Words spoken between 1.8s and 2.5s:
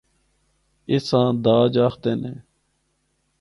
آخدے نے۔